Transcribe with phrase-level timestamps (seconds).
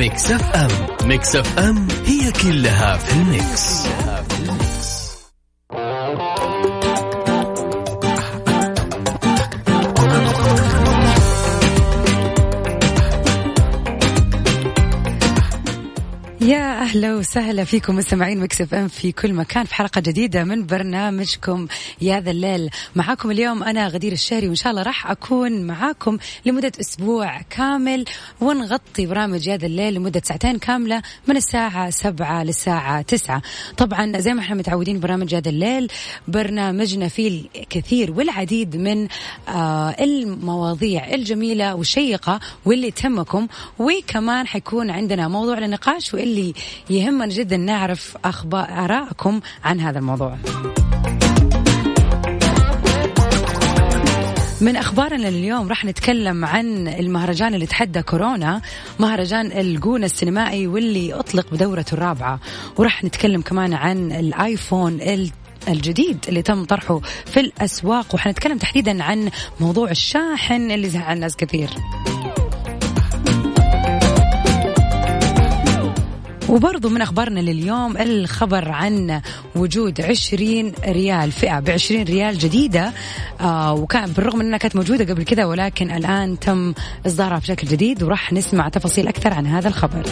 [0.00, 0.68] Mix FM.
[1.08, 2.79] Mix FM هي كلها
[16.90, 21.66] يا أهلا وسهلا فيكم مستمعين Mix FM في كل مكان في حلقة جديدة من برنامجكم
[22.00, 22.70] يا ذا الليل.
[22.96, 28.04] معاكم اليوم أنا غدير الشهري وإن شاء الله راح أكون معاكم لمدة أسبوع كامل
[28.40, 33.42] ونغطي برامج يا ذا الليل لمدة ساعتين كاملة من الساعة 7 للساعة 9
[33.76, 35.88] طبعا زي ما إحنا متعودين برنامج ذا الليل
[36.28, 39.08] برنامجنا فيه الكثير والعديد من
[39.48, 43.46] آه المواضيع الجميلة والشيقة واللي تهمكم
[43.78, 46.54] وكمان حيكون عندنا موضوع للنقاش واللي اللي
[46.90, 50.36] يهمنا جدا نعرف أخبار آراءكم عن هذا الموضوع.
[54.60, 58.60] من أخبارنا اليوم راح نتكلم عن المهرجان اللي تحدى كورونا
[58.98, 62.40] مهرجان الجونة السينمائي واللي أطلق بدورته الرابعة.
[62.76, 65.00] وراح نتكلم كمان عن الآيفون
[65.68, 68.14] الجديد اللي تم طرحه في الأسواق.
[68.14, 71.70] وحنتكلم تحديدا عن موضوع الشاحن اللي زعل الناس كثير.
[76.50, 79.20] وبرضو من أخبارنا لليوم الخبر عن
[79.56, 82.92] وجود 20 ريال فئة ب 20 ريال جديدة
[83.40, 86.74] آه وكان بالرغم أنها كانت موجودة قبل كذا ولكن الآن تم
[87.06, 90.02] إصدارها بشكل جديد وراح نسمع تفاصيل أكثر عن هذا الخبر.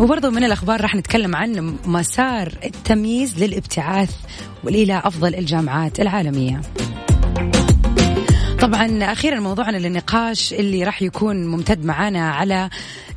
[0.00, 4.14] وبرضه من الأخبار راح نتكلم عن مسار التمييز للابتعاث
[4.64, 6.60] وإلى أفضل الجامعات العالمية.
[8.62, 12.70] طبعا أخيرا موضوعنا للنقاش اللي راح يكون ممتد معنا على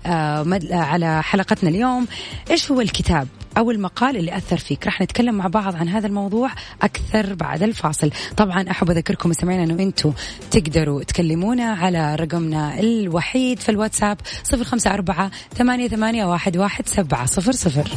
[0.06, 2.08] آه على حلقتنا اليوم.
[2.52, 6.50] إيش هو الكتاب أو المقال اللي أثر فيك؟ راح نتكلم مع بعض عن هذا الموضوع
[6.82, 8.12] أكثر بعد الفاصل.
[8.38, 10.14] طبعا أحب أذكركم مستمعينا أنه أنتم
[10.52, 17.26] تقدروا تكلمونا على رقمنا الوحيد في الواتساب صفر خمسة أربعة ثمانية, ثمانية واحد, واحد سبعة
[17.26, 17.90] صفر صفر.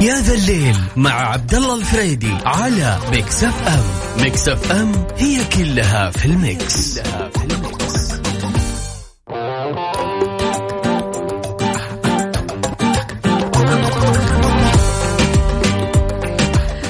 [0.00, 3.84] يا ذا الليل مع عبد الله الفريدي على Mix FM
[4.22, 8.12] Mix FM هي كلها في ال mix, كلها في ال mix.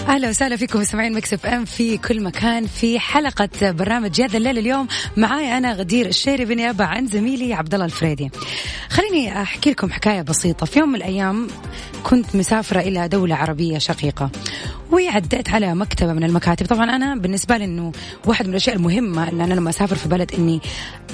[0.08, 4.58] أهلا وسهلا فيكم مستمعين Mix FM في كل مكان في حلقة برنامج يا ذا الليل
[4.58, 8.30] اليوم معاي أنا غدير الشهري بنيابه عن زميلي عبد الله الفريدي.
[8.90, 11.48] خليني أحكي لكم حكاية بسيطة، في يوم من الأيام
[12.02, 14.30] كنت مسافرة إلى دولة عربية شقيقة.
[14.92, 16.66] وعديت على مكتبة من المكاتب.
[16.66, 17.92] طبعا أنا بالنسبة لي أنه
[18.26, 20.60] واحد من الأشياء المهمة أن أنا لما أسافر في بلد أني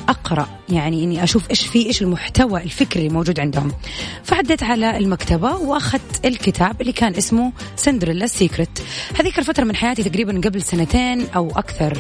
[0.09, 3.73] أقرأ يعني أني أشوف إيش في إيش المحتوى الفكري الموجود عندهم.
[4.25, 8.83] فعديت على المكتبة وأخذت الكتاب اللي كان اسمه Cinderella Secret
[9.21, 11.99] هذيك الفترة من حياتي تقريبا قبل سنتين أو أكثر.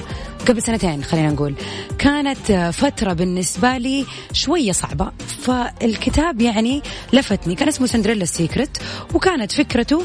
[0.49, 1.55] قبل سنتين خلينا نقول.
[1.99, 5.12] كانت فترة بالنسبة لي شوية صعبة.
[5.43, 7.55] فالكتاب يعني لفتني.
[7.55, 8.82] كان اسمه Cinderella Secret
[9.15, 10.03] وكانت فكرته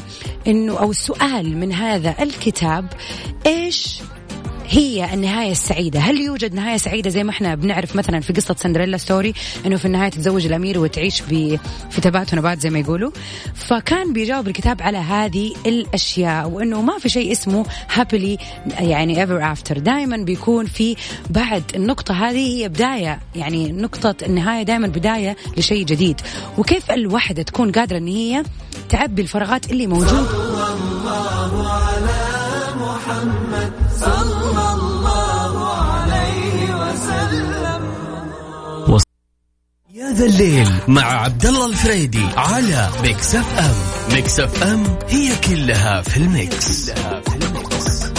[0.48, 2.86] إنه أو السؤال من هذا الكتاب
[3.46, 4.00] إيش
[4.68, 8.98] هي النهاية السعيدة؟ هل يوجد نهاية سعيدة زي ما إحنا بنعرف مثلا في قصة Cinderella
[8.98, 9.34] Story
[9.66, 11.60] إنه في النهاية تتزوج الأمير وتعيش في
[12.02, 13.12] تبات ونبات زي ما يقولوا؟
[13.56, 18.38] فكان بيجاوب الكتاب على هذه الأشياء وإنه ما في شيء اسمه happily
[18.80, 20.96] يعني ever after دائما بيكون في
[21.30, 26.22] بعد النقطة هذه هي بداية يعني نقطة النهاية دائما بداية لشيء جديد.
[26.58, 28.44] وكيف الوحدة تكون قادرة إن هي
[28.90, 30.53] تعبي الفراغات اللي موجود
[40.14, 43.76] يا ذا الليل مع عبد الله الفريدي على Mix FM
[44.16, 48.13] Mix FM هي كلها في ال mix, كلها في ال mix.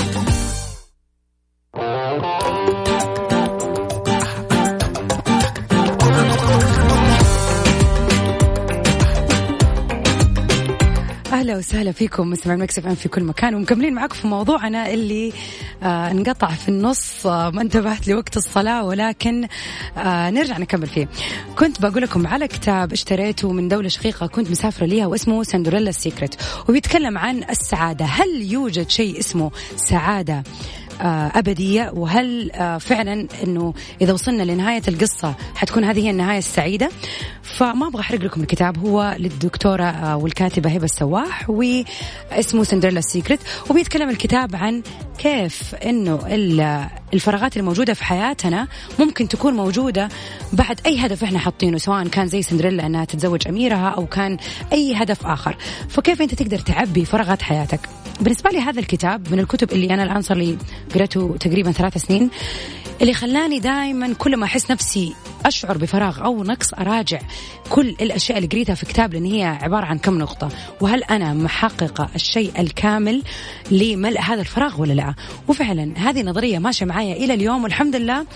[11.45, 15.33] أهلا وسهلا فيكم مستمعين Mix FM في كل مكان ومكملين معكم في موضوعنا اللي
[15.83, 19.49] آه انقطع في النص آه ما انتبهت لوقت الصلاة ولكن
[19.99, 21.09] آه نرجع نكمل فيه.
[21.59, 26.35] كنت بقول لكم على كتاب اشتريته من دولة شقيقة كنت مسافرة ليها واسمه Cinderella Secret
[26.69, 30.43] وبيتكلم عن السعادة، هل يوجد شيء اسمه سعادة
[31.39, 31.93] أبدية.
[31.95, 36.91] وهل آه، فعلا أنه إذا وصلنا لنهاية القصة حتكون هذه هي النهاية السعيدة؟
[37.43, 38.79] فما أبغى أحرق لكم الكتاب.
[38.79, 43.41] هو للدكتورة آه، والكاتبة هبة السواح واسمه Cinderella Secret.
[43.71, 44.83] وبيتكلم الكتاب عن
[45.19, 46.27] كيف أنه
[47.15, 48.69] الفراغات الموجودة في حياتنا
[48.99, 50.09] ممكن تكون موجودة
[50.53, 54.39] بعد أي هدف إحنا حاطينه سواء كان زي سندريلا أنها تتزوج أميرها أو كان
[54.73, 55.57] أي هدف آخر.
[55.89, 57.81] فكيف أنت تقدر تعبي فراغات حياتك؟
[58.21, 60.59] بالنسبة لي هذا الكتاب من الكتب اللي أنا الآن صار لي
[60.95, 62.31] قرأته تقريبا ثلاث سنين.
[63.01, 65.15] اللي خلاني دائما كل ما أحس نفسي
[65.47, 67.21] أشعر بفراغ أو نقص أراجع
[67.71, 70.49] كل الأشياء اللي قريتها في كتاب لأن هي عبارة عن كم نقطة.
[70.81, 73.23] وهل أنا محققة الشيء الكامل
[73.71, 75.15] لملء هذا الفراغ ولا لا؟
[75.49, 78.27] وفعلا هذه النظرية ماشية معايا إلى اليوم والحمد لله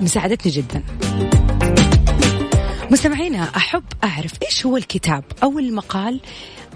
[0.00, 0.82] مساعدتني جدا.
[2.90, 6.20] مستمعينا أحب أعرف إيش هو الكتاب أو المقال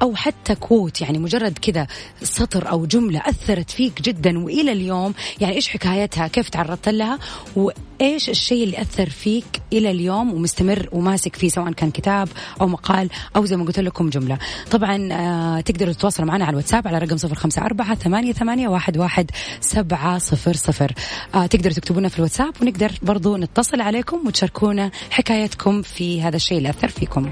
[0.02, 1.87] أو حتى كوت يعني مجرد كذا
[2.23, 7.19] سطر أو جملة أثرت فيك جدا وإلى اليوم يعني إيش حكايتها؟ كيف تعرضت لها؟
[7.56, 12.29] وإيش الشيء اللي أثر فيك إلى اليوم ومستمر وماسك فيه سواء كان كتاب
[12.61, 14.38] أو مقال أو زي ما قلت لكم جملة.
[14.70, 18.99] طبعا آه تقدروا تتواصلوا معنا على الواتساب على رقم صفر خمسة أربعة ثمانية, ثمانية واحد,
[18.99, 19.31] واحد
[19.61, 20.93] سبعة صفر صفر.
[21.35, 26.70] آه تقدروا تكتبونا في الواتساب ونقدر برضو نتصل عليكم وتشاركونا حكايتكم في هذا الشيء اللي
[26.70, 27.31] أثر فيكم.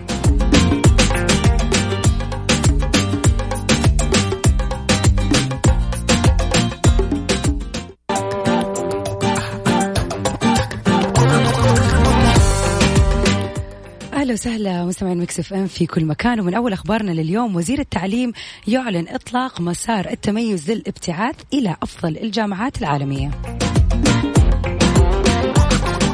[14.28, 18.32] أهلا وسهلا مستمعين إف إم في كل مكان ومن أول أخبارنا لليوم وزير التعليم
[18.66, 23.30] يعلن إطلاق مسار التميز للابتعاث إلى أفضل الجامعات العالمية.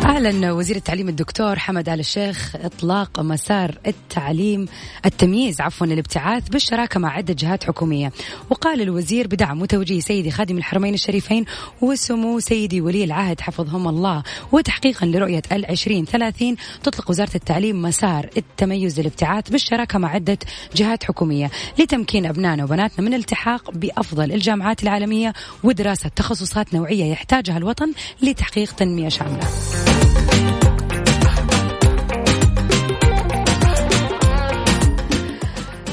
[0.05, 4.69] أعلن وزير التعليم الدكتور حمد آل الشيخ إطلاق مسار التعليم
[5.07, 8.13] التمييز عفوا الابتعاث بالشراكة مع عدة جهات حكومية
[8.51, 11.45] وقال الوزير بدعم وتوجيه سيدي خادم الحرمين الشريفين
[11.81, 14.23] وسمو سيدي ولي العهد حفظهم الله
[14.53, 20.39] وتحقيقا لرؤية العشرين ثلاثين تطلق وزارة التعليم مسار التميز للابتعاث بالشراكة مع عدة
[20.77, 27.93] جهات حكومية لتمكين أبنائنا وبناتنا من الالتحاق بأفضل الجامعات العالمية ودراسة تخصصات نوعية يحتاجها الوطن
[28.23, 29.94] لتحقيق تنمية شاملة.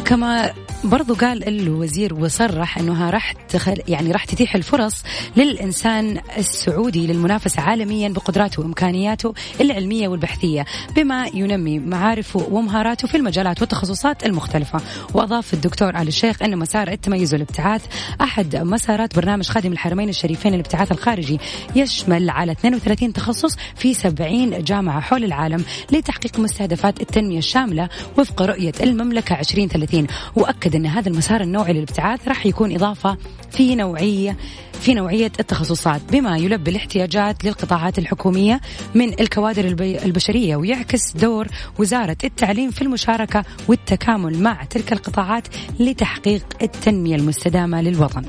[0.06, 0.51] كما
[0.83, 5.03] برضو قال الوزير وصرح إنها راح تخل يعني راح تتيح الفرص
[5.37, 14.25] للإنسان السعودي للمنافسة عالميا بقدراته وإمكانياته العلمية والبحثية بما ينمي معارفه ومهاراته في المجالات والتخصصات
[14.25, 14.81] المختلفة.
[15.13, 17.85] وأضاف الدكتور آل الشيخ إن مسار التميز والابتعاث
[18.21, 21.39] أحد مسارات برنامج خادم الحرمين الشريفين الابتعاث الخارجي
[21.75, 28.73] يشمل على 32 تخصص في 70 جامعة حول العالم لتحقيق مستهدفات التنمية الشاملة وفق رؤية
[28.81, 33.18] المملكة 2030 وأكد أكد أن هذا المسار النوعي للابتعاث راح يكون إضافة
[33.51, 34.38] في نوعية
[34.81, 38.62] في نوعية التخصصات بما يلبي الاحتياجات للقطاعات الحكومية
[38.95, 39.65] من الكوادر
[40.06, 41.47] البشرية ويعكس دور
[41.79, 45.47] وزارة التعليم في المشاركة والتكامل مع تلك القطاعات
[45.79, 48.24] لتحقيق التنمية المستدامة للوطن.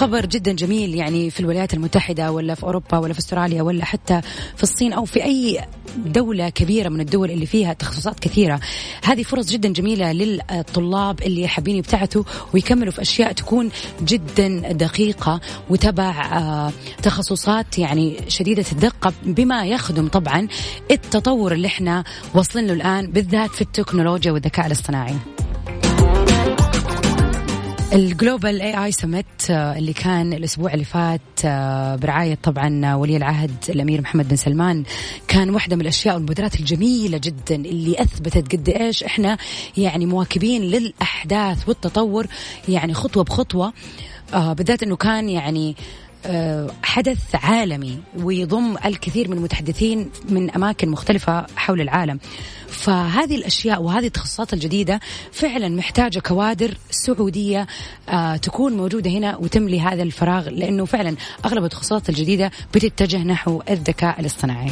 [0.00, 4.20] خبر جدا جميل يعني في الولايات المتحدة ولا في أوروبا ولا في أستراليا ولا حتى
[4.56, 5.60] في الصين أو في أي
[5.96, 8.60] دولة كبيرة من الدول اللي فيها تخصصات كثيرة.
[9.04, 12.22] هذه فرص جدا جميلة للطلاب اللي حابين يبتعثوا
[12.54, 13.70] ويكملوا في أشياء تكون
[14.02, 15.40] جدا دقيقة
[15.70, 20.48] وتبع آه، تخصصات يعني شديدة الدقة بما يخدم طبعا
[20.90, 22.04] التطور اللي إحنا
[22.34, 25.14] واصلين له الآن بالذات في التكنولوجيا والذكاء الاصطناعي.
[27.92, 34.00] الجلوبال اي اي سمت اللي كان الأسبوع اللي فات آه، برعاية طبعا ولي العهد الأمير
[34.00, 34.84] محمد بن سلمان.
[35.28, 39.38] كان واحدة من الأشياء والمبادرات الجميلة جدا اللي أثبتت قد إيش إحنا
[39.76, 42.26] يعني مواكبين للأحداث والتطور
[42.68, 43.72] يعني خطوة بخطوة.
[44.34, 46.09] آه بالذات إنه كان يعني آه،
[46.82, 52.18] حدث عالمي ويضم الكثير من المتحدثين من أماكن مختلفة حول العالم.
[52.68, 55.00] فهذه الأشياء وهذه التخصصات الجديدة
[55.32, 57.66] فعلا محتاجة كوادر سعودية
[58.08, 64.20] آه، تكون موجودة هنا وتملي هذا الفراغ لأنه فعلا أغلب التخصصات الجديدة بتتجه نحو الذكاء
[64.20, 64.70] الاصطناعي.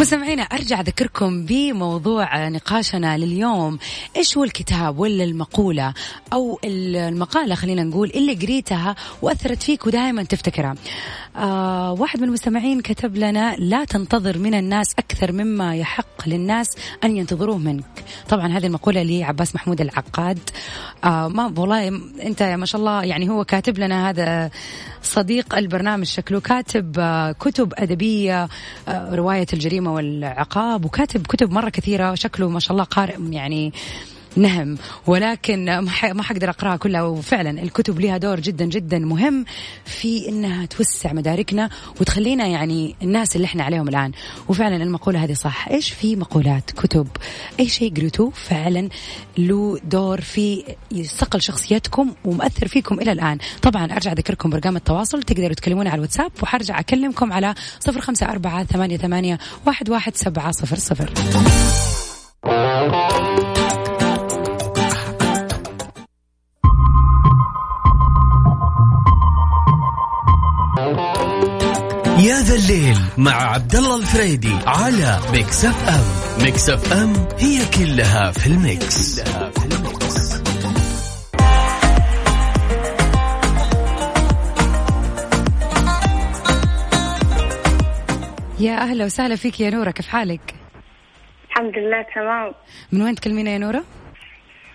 [0.00, 3.78] مستمعينا أرجع أذكركم بموضوع نقاشنا لليوم.
[4.16, 5.94] إيش هو الكتاب ولا المقولة
[6.32, 10.74] أو المقالة خلينا نقول اللي قريتها وأثرت فيك ودائما تفتكرها؟
[11.36, 16.68] آه واحد من المستمعين كتب لنا لا تنتظر من الناس أكثر مما يحق للناس
[17.04, 18.04] أن ينتظروه منك.
[18.28, 20.38] طبعا هذه المقولة لعباس محمود العقاد.
[21.04, 21.88] آه ما والله
[22.22, 24.50] انت ما شاء الله يعني هو كاتب لنا هذا
[25.08, 28.48] صديق البرنامج شكله كاتب آه كتب أدبية
[28.88, 33.72] آه رواية الجريمة والعقاب وكاتب كتب مرة كثيرة شكله ما شاء الله قارئ يعني
[34.38, 34.78] نهم.
[35.06, 35.78] ولكن
[36.12, 37.02] ما حقدر أقرأها كلها.
[37.02, 39.44] وفعلا الكتب لها دور جدا جدا مهم
[39.84, 44.12] في إنها توسع مداركنا وتخلينا يعني الناس اللي إحنا عليهم الآن.
[44.48, 45.68] وفعلا المقولة هذه صح.
[45.68, 47.08] إيش في مقولات كتب؟
[47.60, 48.88] أي شيء قريتوه؟ فعلا
[49.38, 50.64] له دور في
[51.02, 53.38] صقل شخصيتكم ومؤثر فيكم إلى الآن.
[53.62, 55.22] طبعا أرجع أذكركم برقم التواصل.
[55.22, 60.52] تقدروا تكلمونا على الواتساب وحرجع أكلمكم على صفر خمسة أربعة ثمانية ثمانية واحد واحد سبعة
[60.52, 61.12] صفر صفر.
[72.58, 79.20] الليل مع عبد الله الفريدي على Mix FM Mix FM هي كلها في ال Mix,
[79.20, 80.38] كلها في ال Mix.
[88.60, 90.54] يا أهلا وسهلا فيك يا نورة كيف حالك؟
[91.50, 92.52] الحمد لله تمام
[92.92, 93.84] من وين تكلمينا يا نورة؟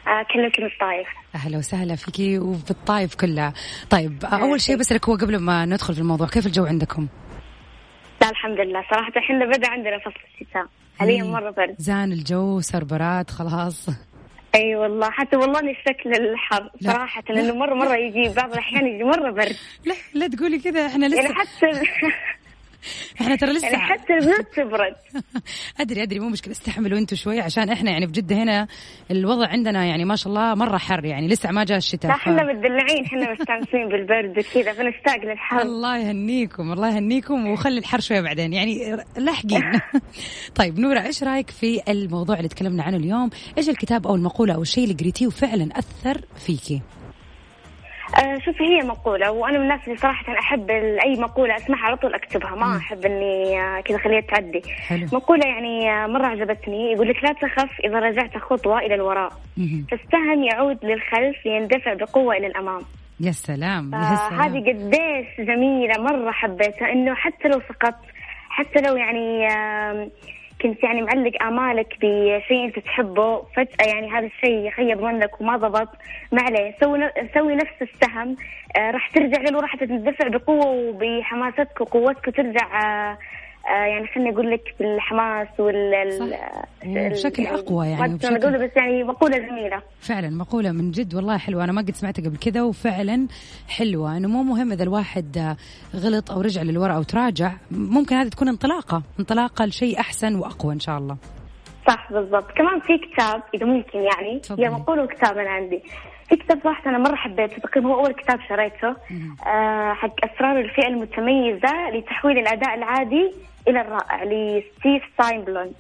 [0.08, 3.54] آه كلمتي من الطايف أهلا وسهلا فيكي وفي الطايف كلها
[3.90, 7.08] طيب آه أول شيء بسألك هو قبل ما ندخل في الموضوع كيف الجو عندكم؟
[8.24, 8.84] لا الحمد لله.
[8.92, 10.66] صراحة إحنا بدأ عندنا فصل الشتاء
[11.00, 11.76] حاليا مرة برد.
[11.78, 13.90] زان الجو صار براد خلاص.
[13.90, 19.04] أي أيوة والله حتى والله نشتك للحر صراحة لأنه مرة مرة يجي بعض الأحيان يجي
[19.04, 19.56] مرة برد.
[19.86, 21.72] لا لا تقولي كذا إحنا لسه يعني حتى
[23.22, 24.96] إحنا ترى لسه يعني حتى البنات تبرد.
[25.82, 28.68] أدري أدري مو مشكلة استحملوا أنتم شوي عشان إحنا يعني في جده هنا
[29.12, 32.12] الوضع عندنا يعني ما شاء الله مرة حر يعني لسه ما جاء الشتاء.
[32.12, 35.62] إحنا متدلعين إحنا مستانسين بالبرد وكذا فنشتاق للحر.
[35.62, 39.64] الله يهنيكم الله يهنيكم وخلي الحر شوية بعدين يعني لاحقين.
[40.60, 44.62] طيب نورة إيش رأيك في الموضوع اللي تكلمنا عنه اليوم؟ إيش الكتاب أو المقولة أو
[44.62, 46.82] الشيء اللي قريتيه وفعلا أثر فيكي؟
[48.18, 50.70] آه شوفي هي مقولة وأنا من الناس اللي صراحة أحب
[51.06, 54.62] أي مقولة أسمعها على طول أكتبها ما أحب إني آه كذا خليها تعدي.
[54.88, 55.06] حلو.
[55.14, 59.30] مقولة يعني آه مرة عجبتني يقول لك لا تخف إذا رجعت خطوة إلى الوراء.
[59.92, 62.82] فالسهم يعود للخلف ليندفع بقوة إلى الأمام.
[63.20, 64.42] يا سلام يا سلام.
[64.42, 68.06] هذه قديش جميلة مرة حبيتها إنه حتى لو سقطت
[68.50, 70.08] حتى لو يعني آه
[70.64, 75.90] كنت يعني معلق آمالك بشيء أنت تحبه فجأة يعني هذا الشيء خيب منك وما ضبط.
[76.32, 78.36] ما عليه سوي سوي نفس السهم
[78.78, 83.18] آه راح ترجع له راح تندفع بقوة وبحماستك وقوتك وترجع آه
[83.66, 85.92] يعني خليني أقول لك بالحماس وال
[86.86, 88.68] بشكل أقوى يعني بشكل...
[88.68, 89.82] بس يعني مقولة جميلة.
[90.00, 91.64] فعلا مقولة من جد والله حلوة.
[91.64, 93.28] أنا ما قد سمعتها قبل كذا وفعلا
[93.68, 94.18] حلوة.
[94.18, 95.56] انه مو مهم إذا الواحد
[95.96, 97.52] غلط أو رجع للوراء أو تراجع.
[97.72, 101.18] ممكن هذه تكون انطلاقة انطلاقة لشيء أحسن وأقوى إن شاء الله.
[101.88, 102.52] صح بالضبط.
[102.52, 105.84] كمان في كتاب إذا ممكن يعني هي مقولة وكتاب أنا عندي.
[106.30, 108.96] في كتاب صراحة أنا مرة حبيته تقريبا هو أول كتاب شريته.
[109.48, 113.34] آه حق أسرار الفئة المتميزة لتحويل الأداء العادي
[113.68, 115.74] إلى الرائع لستيف سيبولد.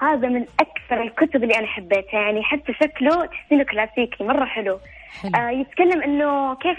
[0.00, 4.78] هذا من أكثر الكتب اللي أنا حبيتها يعني حتى شكله تحسينه كلاسيكي مرة حلو,
[5.22, 5.32] حلو.
[5.34, 6.78] آه يتكلم إنه كيف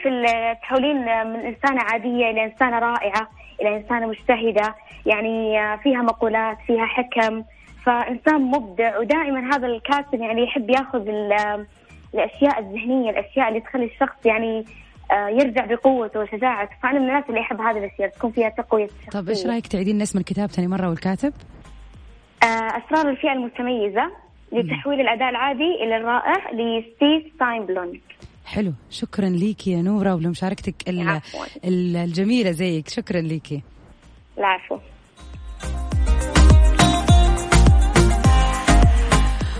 [0.61, 3.29] تحولين من إنسانة عادية إلى إنسانة رائعة
[3.61, 7.43] إلى إنسانة مجتهدة يعني آه فيها مقولات فيها حكم.
[7.85, 11.07] فإنسان مبدع ودائما هذا الكاتب يعني يحب يأخذ
[12.13, 14.63] الأشياء الذهنية الأشياء اللي تخلي الشخص يعني آه،
[15.11, 19.45] يرجع بقوته وشجاعته فأنا من الناس اللي أحب هذه الأشياء تكون فيها تقوية طيب إيش
[19.45, 21.33] رأيك تعيدين اسم الكتاب ثاني مرة والكاتب؟
[22.43, 24.11] آه، أسرار الفئة المتميزة
[24.51, 28.01] لتحويل الأداء العادي إلى الرائع لستيف ساينبلون
[28.45, 28.73] حلو.
[28.89, 30.75] شكرا ليكي يا نورة ولمشاركتك
[31.65, 32.89] الجميلة زيك.
[32.89, 33.61] شكرا ليكي.
[34.37, 34.77] العفو.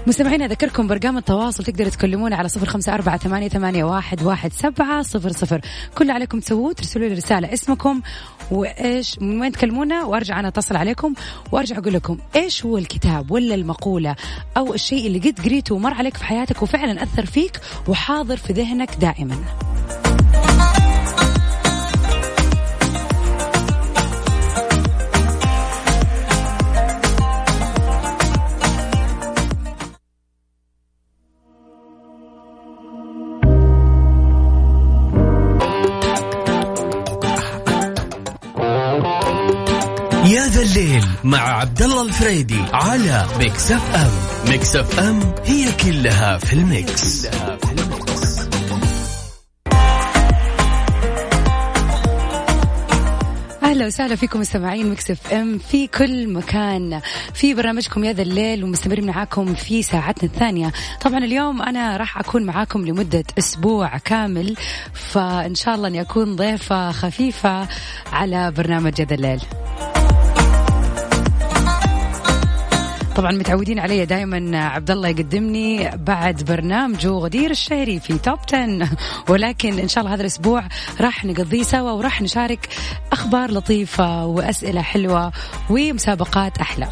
[0.08, 5.02] مستمعينا أذكركم برقم التواصل تقدروا تكلمونا على صفر خمسة أربعة ثمانية, ثمانية واحد, واحد سبعة
[5.02, 5.62] صفر صفر.
[5.96, 8.02] كل عليكم تسووه ترسلوا لي رسالة اسمكم
[8.52, 11.14] وإيش من وين تكلمونا وأرجع أنا أتصل عليكم
[11.52, 14.16] وأرجع أقول لكم إيش هو الكتاب ولا المقولة
[14.58, 18.96] أو الشيء اللي قد قريته ومر عليك في حياتك وفعلا أثر فيك وحاضر في ذهنك
[18.96, 19.36] دائما.
[40.62, 44.12] الليل مع عبد الله الفريدي على Mix FM
[44.50, 48.42] Mix FM هي كلها في ال Mix, كلها في ال Mix.
[53.64, 57.02] أهلا وسهلا فيكم مستمعين Mix FM في كل مكان.
[57.34, 60.72] في برنامجكم يا ذا الليل ومستمرين معاكم في ساعتنا الثانية.
[61.02, 64.56] طبعا اليوم أنا راح أكون معاكم لمدة أسبوع كامل
[64.94, 67.68] فإن شاء الله إني أكون ضيفة خفيفة
[68.14, 69.42] على برنامج يا ذا الليل.
[73.16, 78.90] طبعا متعودين علي دائما عبد الله يقدمني بعد برنامجه غدير الشهري في توب 10
[79.30, 80.64] ولكن إن شاء الله هذا الأسبوع
[81.02, 82.70] راح نقضيه سوا وراح نشارك
[83.12, 85.32] أخبار لطيفة وأسئلة حلوة
[85.70, 86.88] ومسابقات أحلى.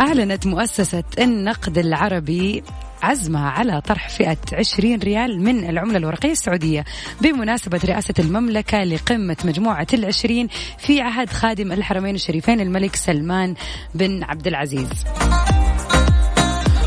[0.00, 2.62] أعلنت مؤسسة النقد العربي
[3.02, 6.84] عزمها على طرح فئة 20 ريال من العملة الورقية السعودية
[7.20, 13.54] بمناسبة رئاسة المملكة لقمة مجموعة العشرين في عهد خادم الحرمين الشريفين الملك سلمان
[13.94, 15.04] بن عبد العزيز.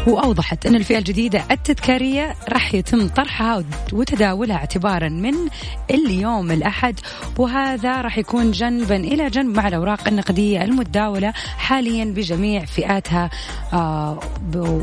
[0.07, 5.33] وأوضحت أن الفئة الجديدة التذكارية راح يتم طرحها وتداولها اعتبارا من
[5.91, 6.99] اليوم الأحد
[7.37, 13.29] وهذا راح يكون جنبا إلى جنب مع الأوراق النقدية المتداولة حاليا بجميع فئاتها
[13.73, 14.19] آه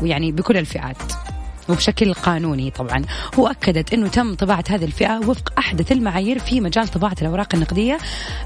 [0.03, 1.32] يعني بكل الفئات.
[1.69, 3.01] وبشكل قانوني طبعا
[3.37, 7.97] وأكدت إنه تم طباعة هذه الفئة وفق أحدث المعايير في مجال طباعة الأوراق النقدية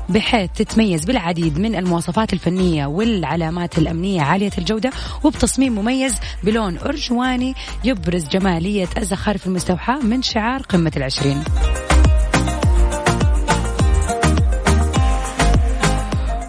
[0.09, 4.91] بحيث تتميز بالعديد من المواصفات الفنية والعلامات الأمنية عالية الجودة
[5.23, 11.43] وبتصميم مميز بلون أرجواني يبرز جمالية الزخارف المستوحاة من شعار قمة العشرين.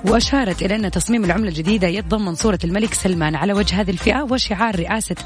[0.04, 4.76] وأشارت إلى أن تصميم العملة الجديدة يتضمن صورة الملك سلمان على وجه هذه الفئة وشعار
[4.80, 5.16] رئاسة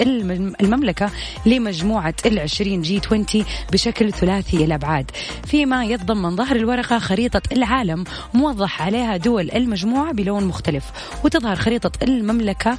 [0.61, 1.11] المملكة
[1.47, 3.27] لمجموعة العشرين جي 20
[3.73, 5.11] بشكل ثلاثي الأبعاد
[5.47, 10.85] فيما يتضمن ظهر الورقة خريطة العالم موضح عليها دول المجموعة بلون مختلف
[11.25, 12.79] وتظهر خريطة المملكة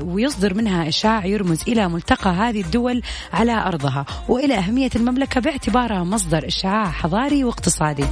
[0.00, 3.02] ويصدر منها إشعاع يرمز إلى ملتقى هذه الدول
[3.32, 8.04] على أرضها وإلى أهمية المملكة باعتبارها مصدر إشعاع حضاري واقتصادي.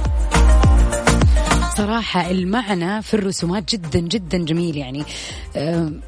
[1.77, 5.03] صراحة المعنى في الرسومات جدا جدا جميل يعني.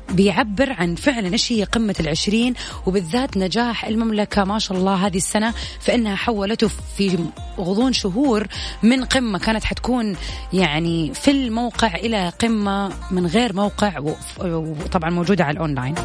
[0.10, 2.53] بيعبر عن فعلا إيش هي قمة العشرين
[2.85, 7.18] وبالذات نجاح المملكة ما شاء الله هذه السنة في انها حولته في
[7.59, 8.48] غضون شهور
[8.83, 10.16] من قمة كانت حتكون
[10.53, 14.00] يعني في الموقع إلى قمة من غير موقع
[14.40, 15.96] وطبعا موجودة على الأونلاين.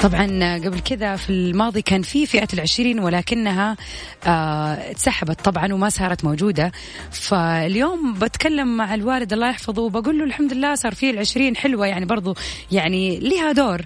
[0.00, 3.76] طبعا قبل كذا في الماضي كان في فئة العشرين ولكنها
[4.26, 4.92] آه
[5.44, 6.72] طبعا وما صارت موجودة.
[7.10, 12.04] فاليوم بتكلم مع الوالد الله يحفظه وبقول له الحمد لله صار في العشرين حلوة يعني
[12.04, 12.36] برضو
[12.72, 13.82] يعني لها دور.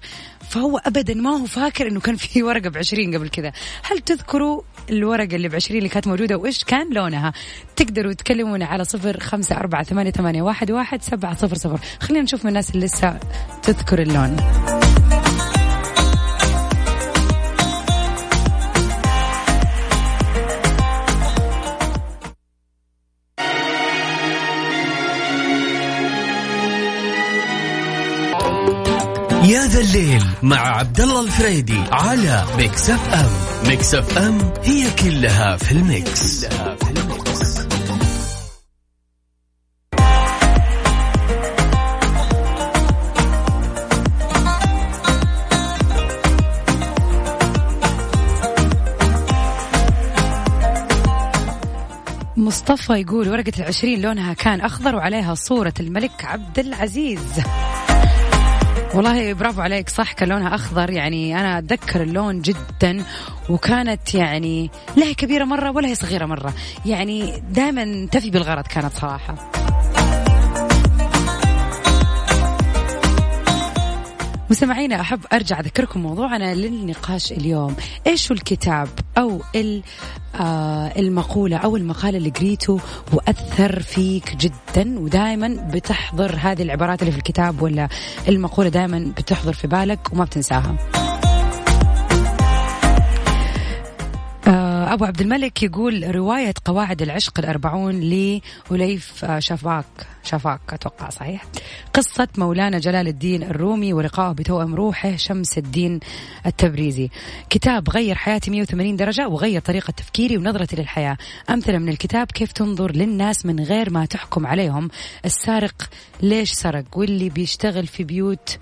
[0.50, 3.52] فهو ابدا ما هو فاكر إنه كان في ورقة بعشرين قبل كذا.
[3.82, 7.32] هل تذكروا الورقة اللي بعشرين اللي كانت موجودة وإيش كان لونها؟
[7.76, 11.78] تقدروا تكلمونا على صفر خمسة أربعة ثمانية, ثمانية واحد, واحد سبعة صفر صفر.
[12.00, 13.18] خلينا نشوف من الناس اللي لسه
[13.62, 14.36] تذكر اللون.
[29.44, 33.30] يا ذا الليل مع عبد الله الفريدي على Mix FM
[33.68, 37.58] Mix FM هي كلها في ال Mix, كلها في ال Mix.
[52.36, 57.20] مصطفى يقول ورقة العشرين لونها كان أخضر وعليها صورة الملك عبد العزيز.
[58.94, 60.90] والله برافو عليك صح كان لونها أخضر.
[60.90, 63.04] يعني أنا أتذكر اللون جدا
[63.48, 66.54] وكانت يعني لا هي كبيرة مرة ولا هي صغيرة مرة.
[66.86, 69.63] يعني دائما تفي بالغرض كانت صراحة.
[74.50, 77.76] مستمعينا أحب أرجع أذكركم موضوعنا للنقاش اليوم.
[78.06, 79.40] إيش الكتاب أو
[80.40, 82.80] آه المقولة أو المقال اللي قريته
[83.12, 87.88] وأثر فيك جدا ودائما بتحضر هذه العبارات اللي في الكتاب ولا
[88.28, 90.76] المقولة دائما بتحضر في بالك وما بتنساها؟
[94.94, 99.84] أبو عبد الملك يقول رواية قواعد العشق الأربعون لأليف شفاك
[100.22, 101.44] شفاك أتوقع صحيح.
[101.94, 106.00] قصة مولانا جلال الدين الرومي ولقائه بتوأم روحه شمس الدين
[106.46, 107.10] التبريزي.
[107.50, 111.16] كتاب غير حياتي 180 درجة وغير طريقة تفكيري ونظرتي للحياة.
[111.50, 114.90] أمثلة من الكتاب كيف تنظر للناس من غير ما تحكم عليهم.
[115.24, 115.90] السارق
[116.22, 118.58] ليش سرق؟ واللي بيشتغل في بيوت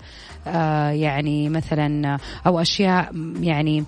[0.47, 2.17] آه يعني مثلا
[2.47, 3.83] أو أشياء يعني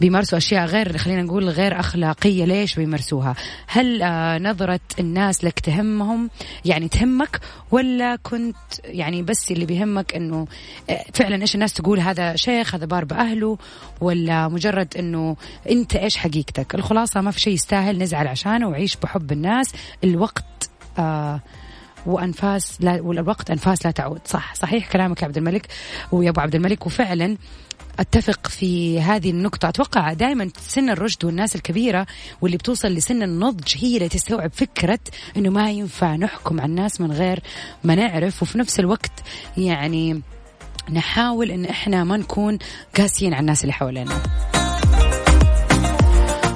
[0.00, 2.44] بيمارسوا أشياء غير خلينا نقول غير أخلاقية.
[2.44, 3.34] ليش بيمارسوها؟
[3.66, 6.30] هل آه نظرة الناس لك تهمهم؟
[6.64, 10.46] يعني تهمك ولا كنت يعني بس اللي بيهمك أنه
[10.90, 13.58] آه، فعلا إيش الناس تقول؟ هذا شيخ هذا بار بأهله
[14.00, 15.36] ولا مجرد أنه
[15.70, 19.72] أنت إيش حقيقتك؟ الخلاصة ما في شيء يستاهل نزعل عشانه وعيش بحب الناس.
[20.04, 21.40] الوقت آه
[22.06, 24.20] وأنفاس لا والوقت أنفاس لا تعود.
[24.24, 25.66] صح صحيح كلامك يا عبد الملك
[26.12, 26.86] ويا أبو عبد الملك.
[26.86, 27.36] وفعلا
[27.98, 29.68] أتفق في هذه النقطة.
[29.68, 32.06] أتوقع دائما سن الرشد والناس الكبيرة
[32.40, 34.98] واللي بتوصل لسن النضج هي اللي تستوعب فكرة
[35.36, 37.40] إنه ما ينفع نحكم على الناس من غير
[37.84, 38.42] ما نعرف.
[38.42, 39.12] وفي نفس الوقت
[39.56, 40.22] يعني
[40.92, 42.58] نحاول إن إحنا ما نكون
[42.96, 44.22] قاسيين على الناس اللي حوالينا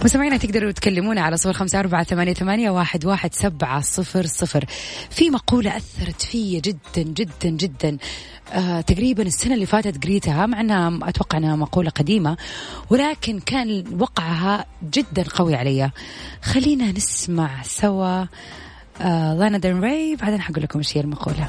[0.05, 4.65] مستمعينا تقدروا تكلمونا على صفر خمسة أربعة ثمانية, ثمانية واحد, واحد سبعة صفر صفر.
[5.11, 7.99] في مقولة أثرت في جدا جدا جدا.
[8.53, 12.37] آه تقريبا السنة اللي فاتت قريتها مع أنها أتوقع أنها مقولة قديمة
[12.91, 15.91] ولكن كان وقعها جدا قوي علي.
[16.43, 18.25] خلينا نسمع سوا
[19.01, 21.49] آه لانا دين راي بعدين حقول لكم إيش هي المقولة.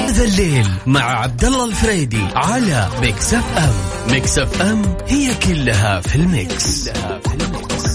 [0.00, 3.74] يا ذا الليل مع عبد الله الفريدي على Mix FM
[4.12, 7.93] Mix FM هي كلها في ال Mix, كلها في ال Mix.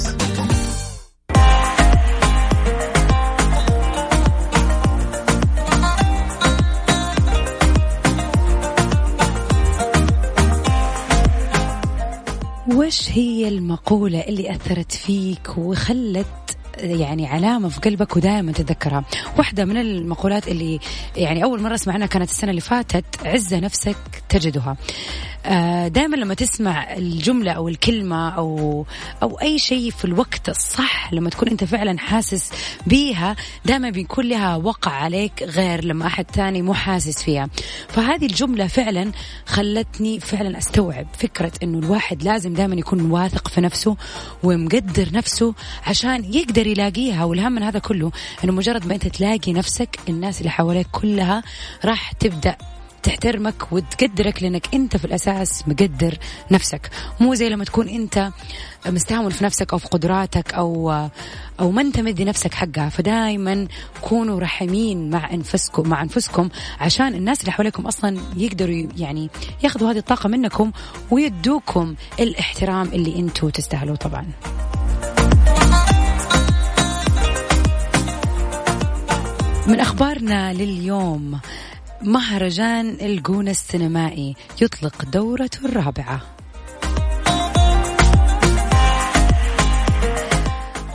[12.90, 16.49] وش هي المقولة اللي أثرت فيك وخلت
[16.84, 19.04] يعني علامة في قلبك ودائما تتذكرها.
[19.38, 20.80] واحدة من المقولات اللي
[21.16, 23.98] يعني أول مرة سمعنا كانت السنة اللي فاتت عزة نفسك
[24.30, 24.78] تجدها.
[25.46, 28.86] آه، دائما لما تسمع الجملة أو الكلمة أو
[29.24, 32.52] أو أي شيء في الوقت الصح لما تكون أنت فعلا حاسس
[32.88, 37.50] بيها دائما بيكون لها وقع عليك غير لما أحد ثاني مو حاسس فيها.
[37.88, 39.12] فهذه الجملة فعلا
[39.46, 43.98] خلتني فعلا أستوعب فكرة أنه الواحد لازم دائما يكون واثق في نفسه
[44.44, 45.54] ومقدر نفسه
[45.88, 48.12] عشان يقدر يلاقيها والهم من هذا كله
[48.44, 51.44] أنه مجرد ما أنت تلاقي نفسك الناس اللي حواليك كلها
[51.86, 52.56] راح تبدأ
[53.04, 56.18] تحترمك وتقدرك لأنك أنت في الأساس مقدر
[56.52, 56.90] نفسك.
[57.20, 58.32] مو زي لما تكون أنت
[58.86, 60.92] مستهون في نفسك أو في قدراتك أو
[61.60, 62.90] أو ما أنت مدي نفسك حقها.
[62.90, 63.68] فدائما
[64.02, 69.30] كونوا رحمين مع أنفسكم مع أنفسكم عشان الناس اللي حواليكم أصلا يقدروا يعني
[69.64, 70.72] ياخذوا هذه الطاقة منكم
[71.12, 74.26] ويدوكم الاحترام اللي أنتم تستاهلوه طبعا.
[79.70, 81.40] من أخبارنا لليوم
[82.02, 86.22] مهرجان الجونة السينمائي يطلق دورته الرابعة.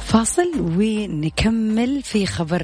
[0.00, 2.62] فاصل ونكمل في خبر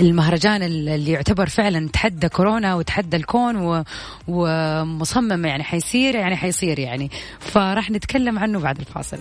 [0.00, 3.84] المهرجان اللي يعتبر فعلا تحدى كورونا وتحدى الكون
[4.28, 7.10] ومصمم يعني حيصير يعني حيصير يعني.
[7.40, 9.18] فراح نتكلم عنه بعد الفاصل.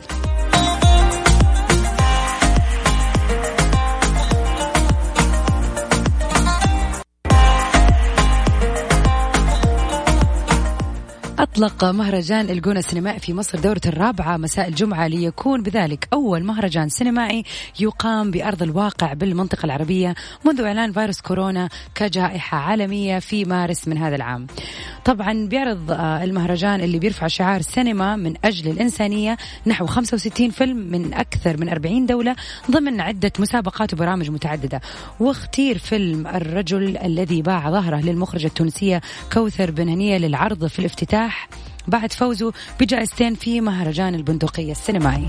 [11.40, 17.44] أطلق مهرجان الجونة السينمائي في مصر دورة الرابعة مساء الجمعة ليكون بذلك أول مهرجان سينمائي
[17.80, 24.16] يقام بأرض الواقع بالمنطقة العربية منذ إعلان فيروس كورونا كجائحة عالمية في مارس من هذا
[24.16, 24.48] العام.
[25.06, 31.14] طبعا بيعرض آه، المهرجان اللي بيرفع شعار سينما من أجل الإنسانية نحو 65 فيلم من
[31.14, 32.36] أكثر من 40 دولة
[32.72, 34.82] ضمن عدة مسابقات وبرامج متعددة.
[35.20, 39.02] واختير فيلم الرجل الذي باع ظهره للمخرجة التونسية
[39.34, 41.29] كوثر بن هنية للعرض في الافتتاح
[41.88, 45.28] بعد فوزه بجائزتين في مهرجان البندقية السينمائي.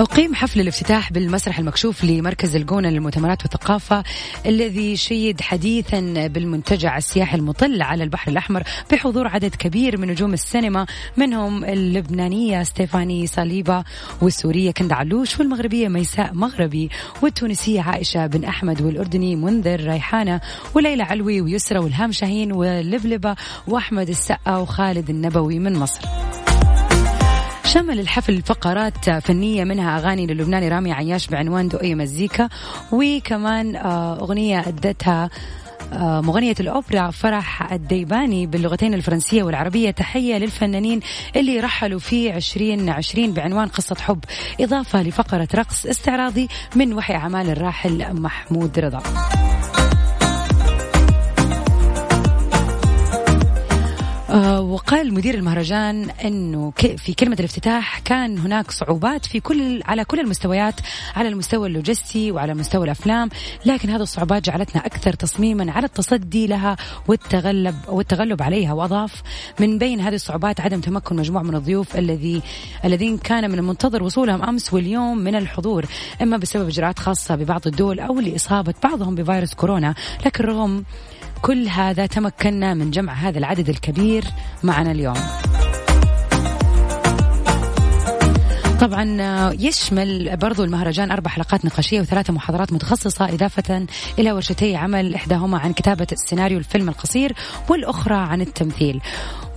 [0.00, 4.04] أقيم حفل الافتتاح بالمسرح المكشوف لمركز الجونة للمؤتمرات والثقافة
[4.46, 10.86] الذي شيد حديثا بالمنتجع السياحي المطل على البحر الأحمر بحضور عدد كبير من نجوم السينما
[11.16, 13.84] منهم اللبنانية ستيفاني صليبة
[14.22, 16.90] والسورية كندا علوش والمغربية ميساء مغربي
[17.22, 20.40] والتونسية عائشة بن أحمد والأردني منذر ريحانة
[20.74, 23.36] وليلى علوي ويسرى والهام شاهين ولبلبة
[23.66, 26.00] وأحمد السقا وخالد النبوي من مصر.
[27.72, 32.48] شمل الحفل فقرات فنية منها أغاني للبناني رامي عياش بعنوان دقية مزيكا
[32.92, 35.30] وكمان آه، أغنية أدتها
[35.92, 39.90] آه، مغنية الأوبرا فرح الديباني باللغتين الفرنسية والعربية.
[39.90, 41.00] تحية للفنانين
[41.36, 44.24] اللي رحلوا في 2020 بعنوان قصة حب
[44.60, 49.02] إضافة لفقرة رقص استعراضي من وحي أعمال الراحل محمود رضا.
[54.60, 60.74] وقال مدير المهرجان إنه في كلمة الافتتاح كان هناك صعوبات في كل على كل المستويات
[61.16, 63.28] على المستوى اللوجستي وعلى مستوى الأفلام
[63.66, 66.76] لكن هذه الصعوبات جعلتنا أكثر تصميما على التصدي لها
[67.08, 69.22] والتغلب والتغلب عليها وأضاف
[69.60, 72.42] من بين هذه الصعوبات عدم تمكن مجموعة من الضيوف الذي
[72.84, 75.86] الذين كان من المنتظر وصولهم أمس واليوم من الحضور
[76.22, 79.94] إما بسبب إجراءات خاصة ببعض الدول أو لإصابة بعضهم بفيروس كورونا
[80.26, 80.84] لكن رغم
[81.42, 84.24] كل هذا تمكنا من جمع هذا العدد الكبير
[84.62, 85.16] معنا اليوم.
[88.80, 93.86] طبعا يشمل برضو المهرجان أربع حلقات نقاشية وثلاثة محاضرات متخصصة إضافة
[94.18, 97.32] إلى ورشتي عمل إحداهما عن كتابة السيناريو الفيلم القصير
[97.68, 99.00] والأخرى عن التمثيل.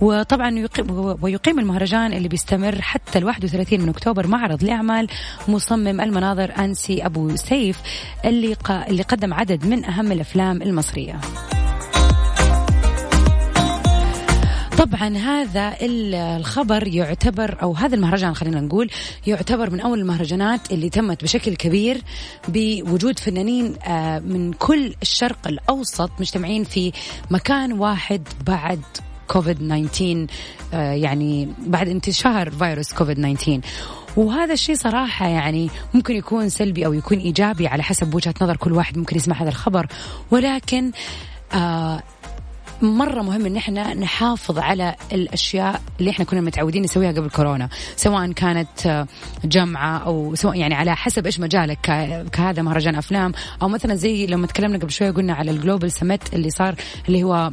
[0.00, 5.08] وطبعا يقيم ويقيم المهرجان اللي بيستمر حتى ال 31 من أكتوبر معرض لأعمال
[5.48, 7.80] مصمم المناظر أنسي أبو سيف
[8.24, 8.56] اللي,
[8.88, 11.20] اللي قدم عدد من أهم الأفلام المصرية.
[14.78, 18.90] طبعا هذا الخبر يعتبر أو هذا المهرجان خلينا نقول
[19.26, 22.02] يعتبر من أول المهرجانات اللي تمت بشكل كبير
[22.48, 26.92] بوجود فنانين آه، من كل الشرق الأوسط مجتمعين في
[27.30, 28.80] مكان واحد بعد
[29.28, 30.26] كوفيد 19
[30.74, 33.60] آه، يعني بعد انتشار فيروس كوفيد 19
[34.16, 38.72] وهذا الشيء صراحة يعني ممكن يكون سلبي أو يكون إيجابي على حسب وجهة نظر كل
[38.72, 39.86] واحد ممكن يسمع هذا الخبر.
[40.30, 40.90] ولكن
[41.52, 42.02] آه
[42.84, 48.32] مرة مهم إن إحنا نحافظ على الأشياء اللي إحنا كنا متعودين نسويها قبل كورونا سواء
[48.32, 49.06] كانت آه،
[49.44, 51.78] جمعة أو سواء يعني على حسب إيش مجالك
[52.32, 56.34] كهذا مهرجان أفلام أو مثلا زي لما تكلمنا قبل شوية قلنا على ال Global Summit
[56.34, 56.74] اللي صار
[57.08, 57.50] اللي هو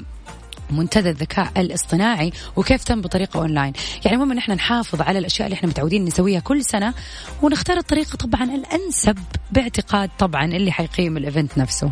[0.71, 3.73] منتدى الذكاء الاصطناعي وكيف تم بطريقة أونلاين.
[4.05, 6.93] يعني المهم إن إحنا نحافظ على الأشياء اللي إحنا متعودين نسويها كل سنة
[7.41, 9.17] ونختار الطريقة طبعا الأنسب
[9.51, 11.91] باعتقاد طبعا اللي حيقيم ال event نفسه.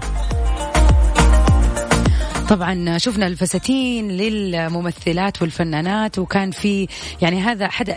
[2.50, 6.88] طبعا شفنا الفساتين للممثلات والفنانات وكان في
[7.22, 7.90] يعني هذا حد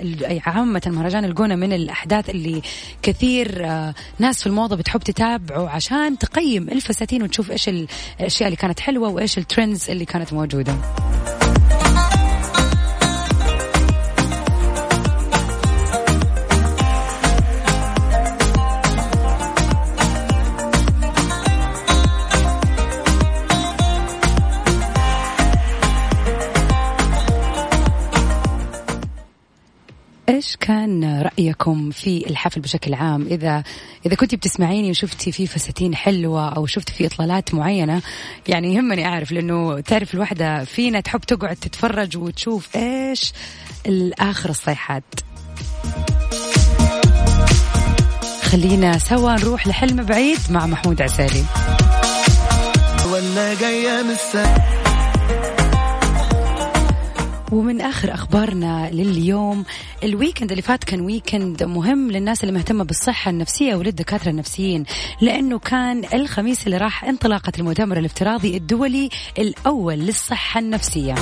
[0.46, 2.62] عامة مهرجان الجونة من الأحداث اللي
[3.02, 8.80] كثير آه، ناس في الموضة بتحب تتابعه عشان تقيم الفساتين وتشوف إيش الأشياء اللي كانت
[8.80, 10.76] حلوة وإيش ال trends اللي كانت موجودة.
[30.32, 33.62] إيش كان رأيكم في الحفل بشكل عام؟ إذا
[34.06, 38.02] إذا كنتي بتسمعيني وشفتي في فساتين حلوة أو شفتي في إطلالات معينة
[38.48, 43.32] يعني يهمني أعرف لأنه تعرف الوحدة فينا تحب تقعد تتفرج وتشوف إيش
[43.86, 45.04] الآخر الصيحات.
[48.42, 51.44] خلينا سوا نروح لحلم بعيد مع محمود عسالي.
[53.12, 54.10] ولا جاية من
[57.52, 59.64] ومن آخر أخبارنا لليوم.
[60.04, 64.84] ال weekend اللي فات كان weekend مهم للناس اللي مهتمة بالصحة النفسية وللدكاترة النفسيين
[65.20, 71.14] لأنه كان الخميس اللي راح انطلاقة المؤتمر الافتراضي الدولي الأول للصحة النفسية.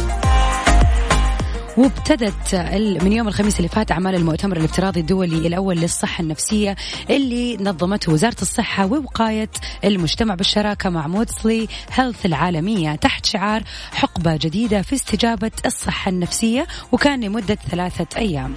[1.77, 2.55] وابتدت
[3.03, 6.77] من يوم الخميس اللي فات أعمال المؤتمر الافتراضي الدولي الأول للصحة النفسية
[7.11, 9.51] اللي نظمته وزارة الصحة ووقاية
[9.85, 17.21] المجتمع بالشراكة مع Maudsley Health العالمية تحت شعار حقبة جديدة في استجابة الصحة النفسية وكان
[17.25, 18.55] لمدة ثلاثة أيام.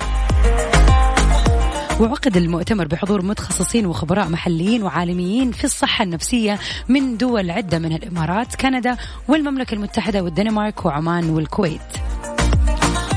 [2.00, 8.56] وعقد المؤتمر بحضور متخصصين وخبراء محليين وعالميين في الصحة النفسية من دول عدة من الإمارات
[8.56, 8.98] كندا
[9.28, 11.82] والمملكة المتحدة والدنمارك وعمان والكويت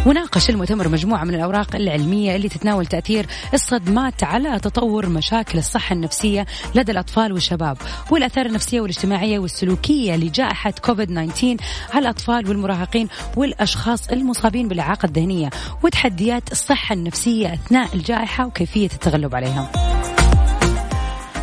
[0.07, 6.47] وناقش المؤتمر مجموعة من الأوراق العلمية اللي تتناول تأثير الصدمات على تطور مشاكل الصحة النفسية
[6.75, 7.79] لدى الأطفال والشباب
[8.11, 11.57] والآثار النفسية والاجتماعية والسلوكية لجائحة كوفيد 19
[11.91, 15.51] على الأطفال والمراهقين والأشخاص المصابين بالإعاقة الذهنية
[15.83, 19.71] وتحديات الصحة النفسية أثناء الجائحة وكيفية التغلب عليها.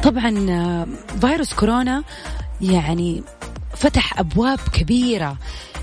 [0.04, 0.88] طبعا آه،
[1.22, 2.04] فيروس كورونا
[2.62, 3.24] يعني
[3.76, 5.38] فتح أبواب كبيرة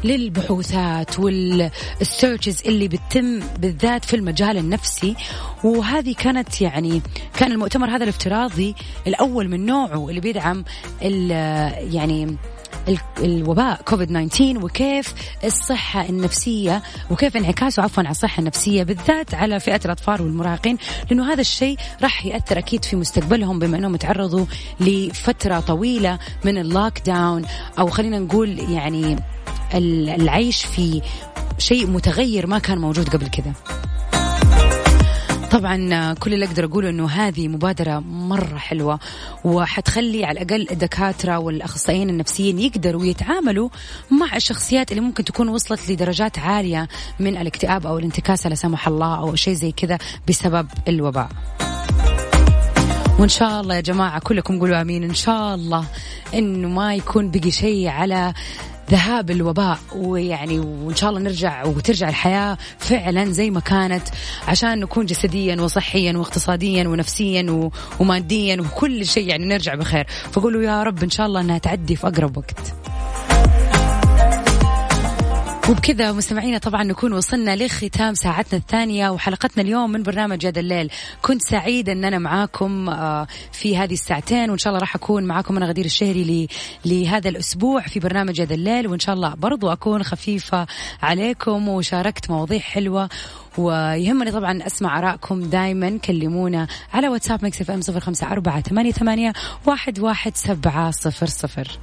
[0.05, 5.17] للبحوثات والسيرشز اللي بتتم بالذات في المجال النفسي.
[5.65, 7.03] وهذه كانت يعني
[7.37, 8.75] كان المؤتمر هذا الافتراضي
[9.07, 10.65] الأول من نوعه اللي بيدعم
[11.93, 12.37] يعني
[13.19, 19.81] الوباء كوفيد 19 وكيف الصحة النفسية وكيف انعكاسه عفوا على الصحة النفسية بالذات على فئة
[19.85, 20.79] الأطفال والمراهقين
[21.11, 24.47] لأنه هذا الشيء راح يأثر أكيد في مستقبلهم بما أنهم تعرضوا
[24.81, 27.45] لفترة طويلة من ال lockdown
[27.79, 29.17] أو خلينا نقول يعني
[29.75, 31.03] العيش في
[31.59, 33.53] شيء متغير ما كان موجود قبل كذا.
[35.51, 39.01] طبعا كل اللي أقدر أقوله إنه هذه مبادرة مرة حلوة
[39.45, 43.69] وحتخلي على الأقل الدكاترة والأخصائيين النفسيين يقدروا يتعاملوا
[44.11, 46.89] مع الشخصيات اللي ممكن تكون وصلت لدرجات عالية
[47.21, 51.29] من الاكتئاب أو الانتكاسة لا سمح الله أو شيء زي كذا بسبب الوباء.
[53.19, 55.85] وإن شاء الله يا جماعة كلكم قولوا آمين إن شاء الله
[56.35, 58.35] إنه ما يكون بقي شيء على
[58.91, 64.09] ذهاب الوباء ويعني وإن شاء الله نرجع وترجع الحياة فعلا زي ما كانت
[64.49, 70.07] عشان نكون جسديا وصحيا واقتصاديا ونفسيا وماديا وكل شيء يعني نرجع بخير.
[70.33, 72.80] فقولوا يا رب إن شاء الله أنها تعدي في أقرب وقت.
[75.71, 80.91] وبكذا مستمعينا طبعا نكون وصلنا لختام ساعتنا الثانية وحلقتنا اليوم من برنامج هذا الليل.
[81.23, 85.57] كنت سعيدة أن أنا معاكم آه، في هذه الساعتين وإن شاء الله راح أكون معاكم
[85.57, 86.49] أنا غدير الشهري
[86.85, 90.67] لهذا الأسبوع في برنامج هذا الليل وإن شاء الله برضو أكون خفيفة
[91.03, 93.09] عليكم وشاركت مواضيع حلوة.
[93.59, 99.33] ويهمني طبعا أسمع آرائكم دايما كلمونا على واتساب Mix FM صفر خمسة أربعة ثمانية ثمانية
[99.67, 101.79] واحد واحد سبعة صفر صفر.